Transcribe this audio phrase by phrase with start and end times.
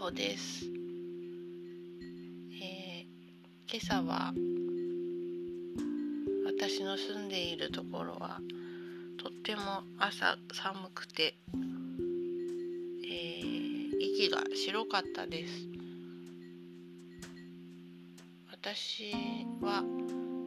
[0.00, 0.64] ほです、
[2.62, 4.32] えー今朝は
[6.46, 8.40] 私の住んでいるところは
[9.22, 9.60] とっても
[9.98, 15.68] 朝寒くて、えー息が白かったです。
[18.50, 19.12] 私
[19.60, 19.84] は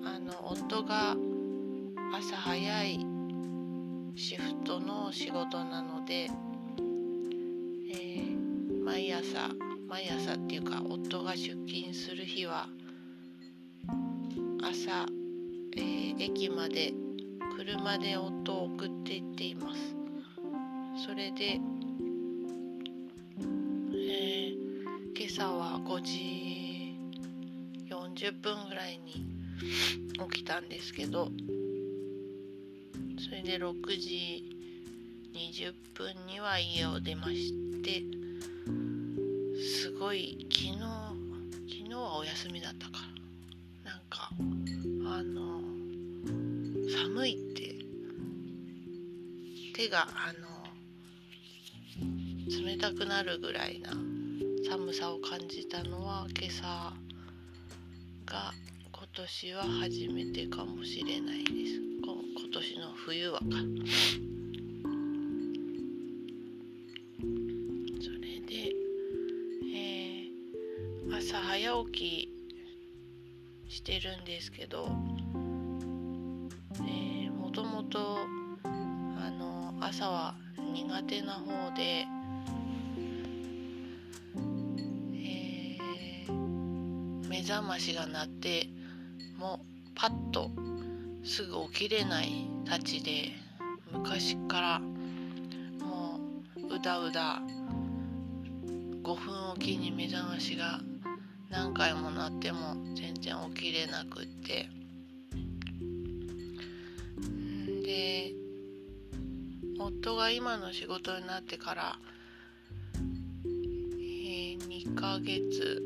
[0.03, 1.15] あの夫が
[2.17, 3.05] 朝早い
[4.15, 6.31] シフトの仕事なので、
[9.93, 12.65] 毎朝っていうか夫が出勤する日は
[14.63, 15.05] 朝、
[15.77, 16.93] えー駅まで
[17.55, 19.95] 車で夫を送って行っています。
[21.05, 24.55] それで、えー
[25.15, 26.97] 今朝は5時
[27.87, 29.27] 40分ぐらいに
[30.31, 31.29] 起きたんですけど
[33.19, 34.43] それで6時
[35.35, 38.22] 20分には家を出まして
[40.03, 40.81] ごい昨日昨
[41.87, 42.99] 日はお休みだったか。
[43.85, 44.29] らなんか
[45.07, 45.61] あの
[46.91, 47.73] 寒いって
[49.73, 50.67] 手があの
[52.67, 53.91] 冷たくなるぐらいな
[54.69, 56.91] 寒さを感じたのは今朝
[58.25, 58.51] が
[58.91, 61.79] 今年は初めてかもしれないです。
[62.03, 63.45] 今年の冬はか。
[73.73, 74.87] してるんですけど、
[76.75, 78.17] えーもともと
[78.63, 80.35] あの朝は
[80.73, 82.05] 苦手な方で、
[85.15, 88.69] えー目覚ましが鳴って
[89.37, 90.51] もうパッと
[91.23, 93.31] すぐ起きれないたちで
[93.91, 96.19] 昔からも
[96.57, 97.41] ううだうだ
[99.03, 100.79] 5分おきに目覚ましが
[101.53, 104.67] 何回も鳴っても全然起きれなくって。
[107.85, 108.33] で
[109.77, 111.99] 夫が今の仕事になってから、
[112.95, 115.83] えー2ヶ月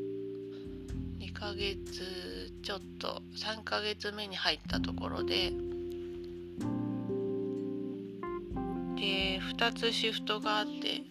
[1.18, 5.52] 2ヶ月ちょっと3ヶ月目に入ったところで
[8.96, 11.02] で2つシフトがあって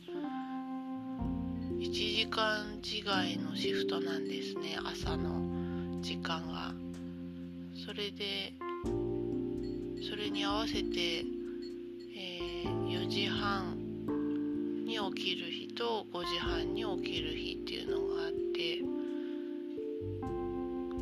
[1.98, 4.78] 1時間違いのシフトなんですね。
[4.86, 6.72] 朝の時間が。
[7.88, 8.54] それで
[10.08, 11.26] それに合わせて、
[12.16, 13.76] えー4時半
[14.86, 18.82] に起きる日と5時半に起きる日っていうのがあって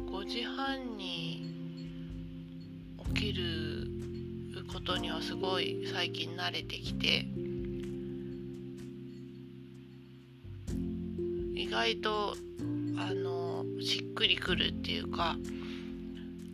[0.10, 1.46] 5時半に
[3.14, 3.90] 起きる
[4.72, 7.28] ことにはすごい最近慣れてきて
[11.86, 12.36] 外と
[12.98, 15.36] あのしっくりくるっていうか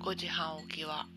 [0.01, 1.07] 5時半起きは。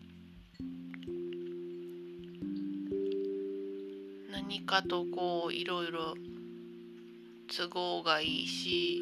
[4.31, 6.13] 何かとこういろいろ
[7.53, 9.01] 都合がいいし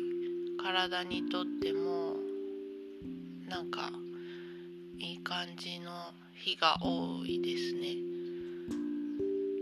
[0.58, 2.16] 体にとっても
[3.48, 3.92] なんか
[4.98, 5.92] いい感じの
[6.34, 7.98] 日が多いですね。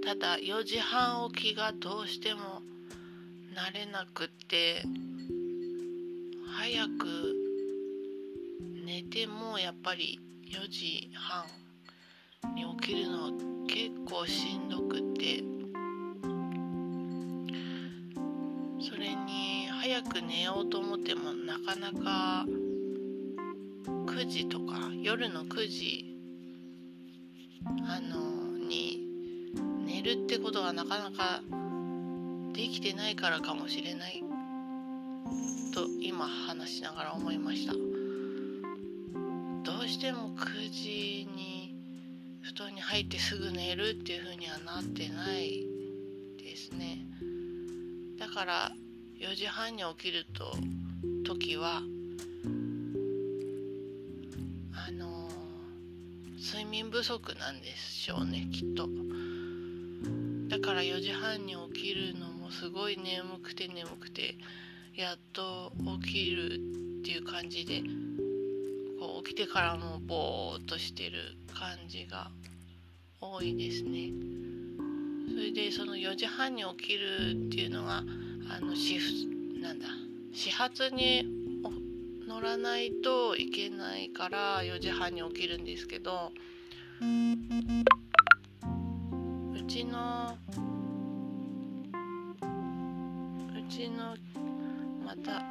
[0.06, 2.62] ただ4時半起きがどうしても
[3.54, 4.84] 慣れなくって
[6.54, 7.36] 早く
[8.86, 10.20] 寝てもやっぱり
[10.50, 11.46] 4時半
[12.54, 13.32] に起きるの
[13.68, 15.44] 結構しんどくて
[18.82, 22.46] それに早く寝ようと思ってもなかなか
[24.06, 26.18] 9時とか夜の9時
[27.88, 29.00] あのに
[29.86, 31.42] 寝るってことがなかなか
[32.54, 34.22] できてないからかもしれない
[35.74, 37.74] と今話しながら思いました。
[37.74, 37.80] ど
[39.86, 41.76] うしても9時に
[42.42, 45.66] 布団に入ってすぐ寝るっていう風にはなってない
[46.38, 47.06] ですね。
[48.18, 48.72] だから
[49.20, 50.54] 4時半に起きると
[51.24, 51.82] 時は
[54.74, 55.30] あの
[56.40, 58.90] 睡眠不足なんでしょうねきっと。
[60.50, 64.36] だから4時半に起きるのもすごい眠くて眠くて
[64.96, 65.72] やっと
[66.04, 66.58] 起きるっ
[67.04, 67.82] ていう感じで
[69.00, 72.30] こう起きてからもぼーっとしてる感じが
[73.22, 74.12] 多いですね。
[75.30, 78.04] それでその4時半に起きるっていうのが
[78.50, 79.88] あのシフなんだ
[80.34, 81.26] 始発に
[82.28, 86.32] 乗らないといけないから4時半に起きるんですけど
[87.00, 87.04] う
[89.68, 90.38] ちの
[93.58, 94.16] うちの
[95.12, 95.44] また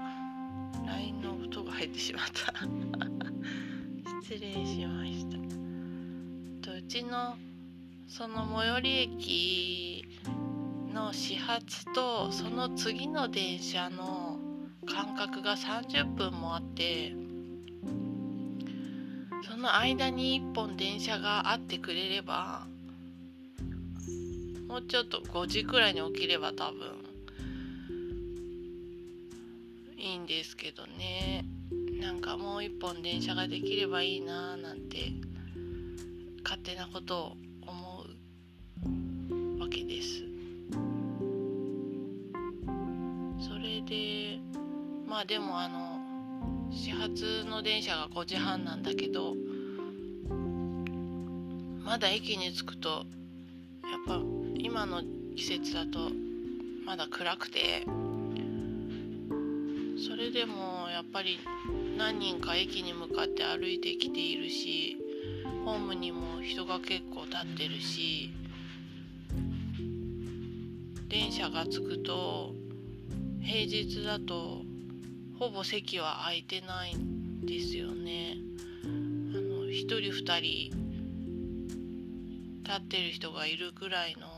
[0.87, 2.55] LINE の音が入ってしまった。
[4.25, 5.27] 失礼しまし
[6.63, 6.73] た。
[6.73, 7.37] うちの
[8.09, 10.05] その最寄り駅
[10.95, 14.39] の始発とその次の電車の
[14.87, 17.15] 間隔が30分もあって
[19.47, 22.67] その間に1本電車があってくれれば
[24.69, 27.10] もうちょっと5時くらいに起きれば多分
[30.21, 31.45] んですけどね。
[32.01, 35.13] なんかもう一本電車ができればいいなーなんて
[36.45, 37.37] 勝手なことを
[37.67, 38.05] 思
[39.57, 40.23] うわけです。
[43.41, 44.39] それで
[45.09, 45.99] まあでもあの
[46.71, 49.35] 始発の電車が5時半なんだけど
[51.83, 53.05] まだ駅に着くとやっ
[54.07, 54.21] ぱ
[54.59, 55.03] 今の
[55.35, 56.11] 季節だと
[56.85, 57.87] まだ暗くて
[60.07, 61.39] それでもやっぱり
[61.99, 64.97] 何人か駅に向かって歩いてきているし
[65.67, 68.31] ホームにも人が結構立ってるし
[71.09, 72.55] 電車が着くと
[73.43, 74.63] 平日だと
[75.39, 78.37] ほぼ席は空いてないんですよね。
[78.85, 80.71] あの1人2人
[82.63, 84.29] 立ってる人がいるくらいの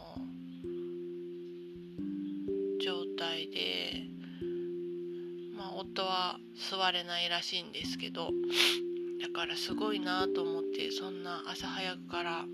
[2.82, 4.12] 状態で
[5.82, 6.38] 夫は
[6.70, 8.30] 座れないらしいんですけど
[9.20, 12.44] だからすごいなと思ってそんな朝早くから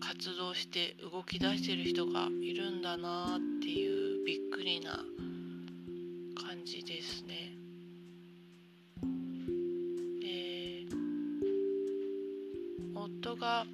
[0.00, 5.04] 活動して動き出してる人がいるんだなっていうびっくりな
[6.46, 7.52] 感じですね。
[10.20, 10.84] で
[12.94, 13.64] 夫が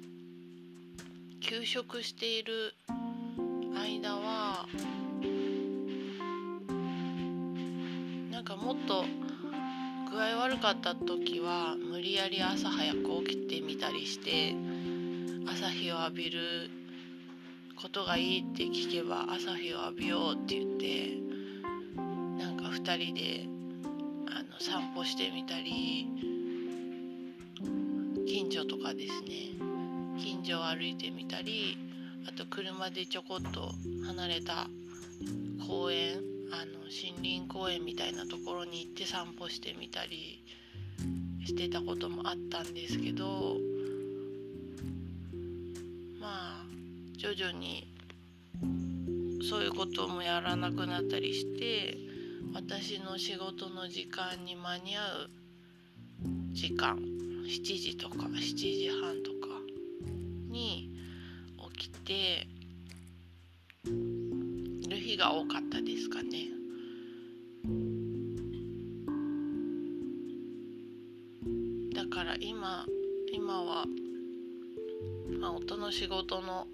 [1.41, 2.73] 休職している
[3.75, 4.26] 間は
[8.87, 9.03] と
[10.09, 14.55] 具合悪かった時は無理やり朝早く起きてみたりして
[15.45, 16.39] 朝日を浴びる
[17.75, 21.17] ことがいいって聞けば朝日を浴びようって言って
[22.41, 23.45] なんか2人で
[24.33, 26.07] あの散歩してみたり
[28.25, 29.57] 近所とかですね
[30.17, 31.77] 近所を歩いてみたり
[32.25, 33.73] あと車でちょこっと
[34.05, 34.69] 離れた
[35.67, 40.43] 公園あの森林公園みたいなところに行って散歩してみたり
[41.45, 43.57] してたこともあったんですけど
[46.19, 46.65] まあ
[47.17, 47.87] 徐々に
[49.49, 51.97] そういうこともやらなくなったりして
[52.53, 55.29] 私の仕事の時間に間に合う
[56.51, 59.61] 時間7時とか7時半とか
[60.49, 60.89] に
[61.77, 62.47] 起きて
[65.17, 66.47] が多かったですかね。
[71.93, 72.85] だから今
[73.33, 73.85] 今は、
[75.39, 76.67] まあ、夫の仕事の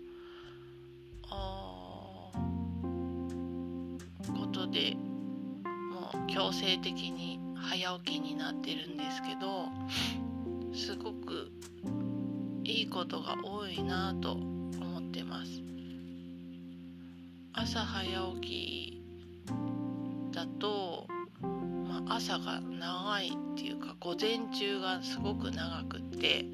[4.37, 4.95] ことで
[5.91, 9.69] もう強制的に早起きになってるんですけど
[10.73, 11.49] すごく
[12.63, 15.62] いいことが多いなと思ってます。
[17.55, 19.01] 朝早起き
[20.31, 21.05] だと、
[21.41, 26.45] まあ、朝が長いっていうか午前中がすごく長くって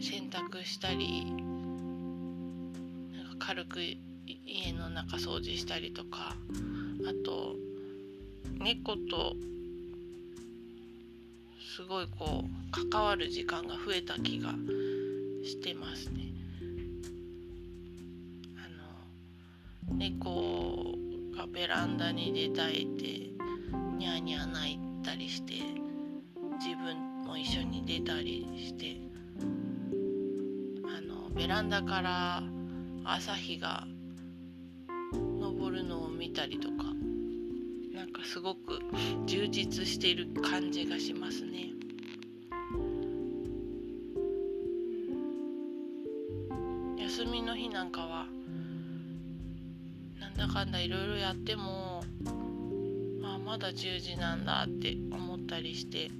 [0.00, 1.26] 洗濯したり
[3.14, 6.34] なんか軽く家の中掃除したりとか
[7.06, 7.56] あと
[8.58, 9.34] 猫と
[11.76, 14.52] すごいこう関わる時間が増えた気が
[15.44, 16.25] してますね。
[19.98, 20.94] 猫
[21.34, 23.30] がベランダに出たいって
[23.96, 25.54] ニャーニャー泣いたりして
[26.58, 28.98] 自分も一緒に出たりして
[30.86, 32.42] あのベランダから
[33.04, 33.86] 朝日が
[35.40, 36.84] 昇るのを見たりとか
[37.94, 38.78] なんかすごく
[39.24, 41.70] 充実している感じがしますね。
[46.98, 48.26] 休みの日なんかは
[50.48, 50.88] かんだい。
[50.88, 52.02] ろいろやっても、
[53.20, 56.10] まあ、まだ10時なんだって思ったりして。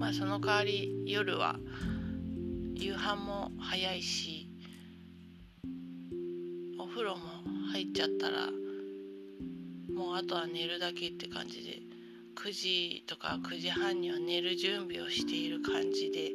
[0.00, 1.56] まあその代わり夜は
[2.74, 4.48] 夕飯も早いし
[6.78, 7.20] お風呂も
[7.70, 8.46] 入っちゃったら
[9.94, 11.82] もうあとは寝るだけって感じで
[12.34, 16.30] 9時とか9時半には寝る準備をしている感じで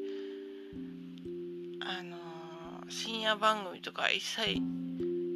[2.87, 4.61] 深夜番組とか一切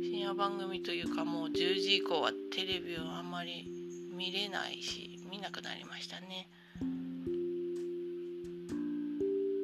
[0.02, 3.68] 深夜番組というかもう10時以降はテレビをあんまり
[4.16, 6.48] 見れないし見なくなりましたね。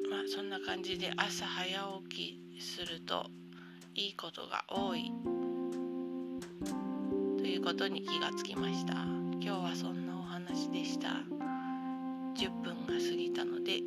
[0.09, 3.29] まあそんな感じで朝早起きすると
[3.93, 5.11] いいことが多い
[7.37, 8.93] ということに気がつきました。
[8.93, 11.09] 今日はそんなお話でした。
[12.35, 13.81] 10分が過ぎたので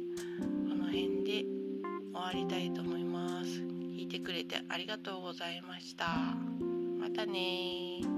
[4.49, 6.07] てありがとうございました。
[6.99, 8.18] またね